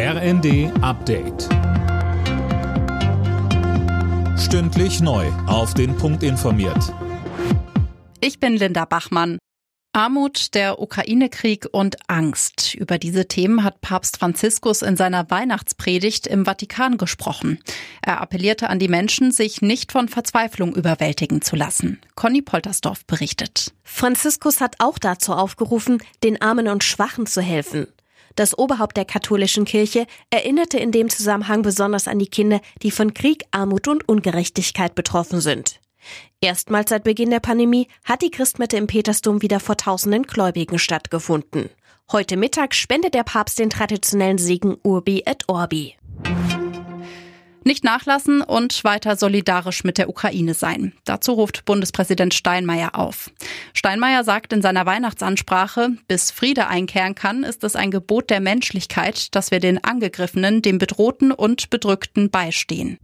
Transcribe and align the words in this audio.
RND 0.00 0.70
Update. 0.80 1.48
Stündlich 4.38 5.00
neu. 5.00 5.26
Auf 5.48 5.74
den 5.74 5.96
Punkt 5.96 6.22
informiert. 6.22 6.94
Ich 8.20 8.38
bin 8.38 8.56
Linda 8.56 8.84
Bachmann. 8.84 9.38
Armut, 9.92 10.54
der 10.54 10.78
Ukraine-Krieg 10.78 11.66
und 11.72 11.96
Angst. 12.06 12.76
Über 12.76 12.98
diese 12.98 13.26
Themen 13.26 13.64
hat 13.64 13.80
Papst 13.80 14.18
Franziskus 14.18 14.82
in 14.82 14.96
seiner 14.96 15.32
Weihnachtspredigt 15.32 16.28
im 16.28 16.44
Vatikan 16.44 16.96
gesprochen. 16.96 17.58
Er 18.00 18.20
appellierte 18.20 18.70
an 18.70 18.78
die 18.78 18.86
Menschen, 18.86 19.32
sich 19.32 19.62
nicht 19.62 19.90
von 19.90 20.06
Verzweiflung 20.06 20.76
überwältigen 20.76 21.42
zu 21.42 21.56
lassen. 21.56 22.00
Conny 22.14 22.40
Poltersdorf 22.40 23.04
berichtet. 23.04 23.74
Franziskus 23.82 24.60
hat 24.60 24.76
auch 24.78 25.00
dazu 25.00 25.32
aufgerufen, 25.32 26.00
den 26.22 26.40
Armen 26.40 26.68
und 26.68 26.84
Schwachen 26.84 27.26
zu 27.26 27.42
helfen. 27.42 27.88
Das 28.38 28.56
Oberhaupt 28.56 28.96
der 28.96 29.04
katholischen 29.04 29.64
Kirche 29.64 30.06
erinnerte 30.30 30.78
in 30.78 30.92
dem 30.92 31.10
Zusammenhang 31.10 31.62
besonders 31.62 32.06
an 32.06 32.20
die 32.20 32.28
Kinder, 32.28 32.60
die 32.82 32.92
von 32.92 33.12
Krieg, 33.12 33.42
Armut 33.50 33.88
und 33.88 34.08
Ungerechtigkeit 34.08 34.94
betroffen 34.94 35.40
sind. 35.40 35.80
Erstmals 36.40 36.90
seit 36.90 37.02
Beginn 37.02 37.30
der 37.30 37.40
Pandemie 37.40 37.88
hat 38.04 38.22
die 38.22 38.30
Christmette 38.30 38.76
im 38.76 38.86
Petersdom 38.86 39.42
wieder 39.42 39.58
vor 39.58 39.76
tausenden 39.76 40.22
Gläubigen 40.22 40.78
stattgefunden. 40.78 41.68
Heute 42.12 42.36
Mittag 42.36 42.76
spendet 42.76 43.14
der 43.14 43.24
Papst 43.24 43.58
den 43.58 43.70
traditionellen 43.70 44.38
Segen 44.38 44.76
Urbi 44.84 45.24
et 45.26 45.48
Orbi. 45.48 45.96
Nicht 47.68 47.84
nachlassen 47.84 48.40
und 48.40 48.82
weiter 48.82 49.14
solidarisch 49.14 49.84
mit 49.84 49.98
der 49.98 50.08
Ukraine 50.08 50.54
sein. 50.54 50.94
Dazu 51.04 51.32
ruft 51.32 51.66
Bundespräsident 51.66 52.32
Steinmeier 52.32 52.94
auf. 52.94 53.30
Steinmeier 53.74 54.24
sagt 54.24 54.54
in 54.54 54.62
seiner 54.62 54.86
Weihnachtsansprache, 54.86 55.90
bis 56.08 56.30
Friede 56.30 56.68
einkehren 56.68 57.14
kann, 57.14 57.44
ist 57.44 57.62
es 57.64 57.76
ein 57.76 57.90
Gebot 57.90 58.30
der 58.30 58.40
Menschlichkeit, 58.40 59.34
dass 59.34 59.50
wir 59.50 59.60
den 59.60 59.84
Angegriffenen, 59.84 60.62
dem 60.62 60.78
Bedrohten 60.78 61.30
und 61.30 61.68
Bedrückten 61.68 62.30
beistehen. 62.30 62.98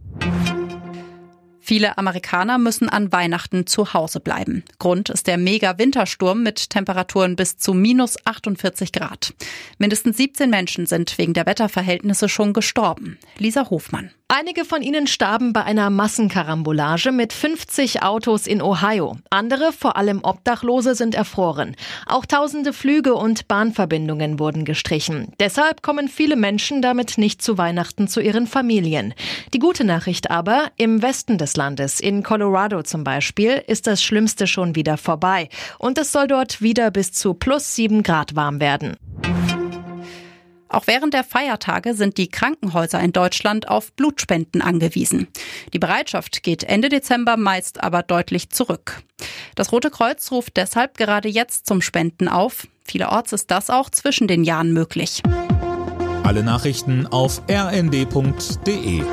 Viele 1.67 1.97
Amerikaner 1.97 2.59
müssen 2.59 2.89
an 2.89 3.11
Weihnachten 3.11 3.65
zu 3.65 3.95
Hause 3.95 4.19
bleiben. 4.19 4.63
Grund 4.77 5.09
ist 5.09 5.25
der 5.25 5.39
Mega-Wintersturm 5.39 6.43
mit 6.43 6.69
Temperaturen 6.69 7.35
bis 7.35 7.57
zu 7.57 7.73
minus 7.73 8.17
48 8.23 8.91
Grad. 8.91 9.33
Mindestens 9.79 10.17
17 10.17 10.47
Menschen 10.51 10.85
sind 10.85 11.17
wegen 11.17 11.33
der 11.33 11.47
Wetterverhältnisse 11.47 12.29
schon 12.29 12.53
gestorben. 12.53 13.17
Lisa 13.39 13.67
Hofmann. 13.71 14.11
Einige 14.27 14.65
von 14.65 14.81
ihnen 14.81 15.05
starben 15.05 15.53
bei 15.53 15.63
einer 15.63 15.91
Massenkarambolage 15.91 17.11
mit 17.11 17.31
50 17.31 18.01
Autos 18.01 18.47
in 18.47 18.59
Ohio. 18.59 19.17
Andere, 19.29 19.71
vor 19.71 19.97
allem 19.97 20.21
Obdachlose, 20.23 20.95
sind 20.95 21.13
erfroren. 21.13 21.75
Auch 22.07 22.25
tausende 22.25 22.73
Flüge 22.73 23.13
und 23.13 23.47
Bahnverbindungen 23.47 24.39
wurden 24.39 24.65
gestrichen. 24.65 25.31
Deshalb 25.39 25.83
kommen 25.83 26.07
viele 26.07 26.37
Menschen 26.37 26.81
damit 26.81 27.19
nicht 27.19 27.43
zu 27.43 27.59
Weihnachten 27.59 28.07
zu 28.07 28.19
ihren 28.19 28.47
Familien. 28.47 29.13
Die 29.53 29.59
gute 29.59 29.83
Nachricht 29.83 30.31
aber, 30.31 30.71
im 30.75 31.03
Westen 31.03 31.37
des 31.37 31.54
Landes, 31.55 31.99
in 31.99 32.23
Colorado 32.23 32.83
zum 32.83 33.03
Beispiel, 33.03 33.63
ist 33.67 33.87
das 33.87 34.01
Schlimmste 34.01 34.47
schon 34.47 34.75
wieder 34.75 34.97
vorbei. 34.97 35.49
Und 35.79 35.97
es 35.97 36.11
soll 36.11 36.27
dort 36.27 36.61
wieder 36.61 36.91
bis 36.91 37.11
zu 37.11 37.33
plus 37.33 37.75
sieben 37.75 38.03
Grad 38.03 38.35
warm 38.35 38.59
werden. 38.59 38.95
Auch 40.67 40.87
während 40.87 41.13
der 41.13 41.23
Feiertage 41.23 41.93
sind 41.93 42.17
die 42.17 42.27
Krankenhäuser 42.27 42.99
in 42.99 43.13
Deutschland 43.13 43.69
auf 43.69 43.93
Blutspenden 43.93 44.61
angewiesen. 44.61 45.27
Die 45.73 45.79
Bereitschaft 45.79 46.43
geht 46.43 46.65
Ende 46.65 46.89
Dezember 46.89 47.37
meist 47.37 47.81
aber 47.81 48.03
deutlich 48.03 48.49
zurück. 48.49 49.01
Das 49.55 49.71
Rote 49.71 49.89
Kreuz 49.89 50.31
ruft 50.31 50.57
deshalb 50.57 50.97
gerade 50.97 51.29
jetzt 51.29 51.65
zum 51.65 51.81
Spenden 51.81 52.27
auf. 52.27 52.67
Vielerorts 52.83 53.31
ist 53.31 53.51
das 53.51 53.69
auch 53.69 53.89
zwischen 53.89 54.27
den 54.27 54.43
Jahren 54.43 54.73
möglich. 54.73 55.21
Alle 56.23 56.43
Nachrichten 56.43 57.07
auf 57.07 57.41
rnd.de 57.49 59.03